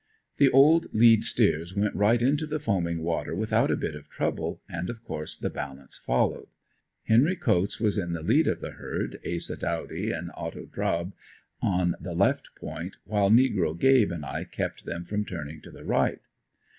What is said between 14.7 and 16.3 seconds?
them from turning to the right.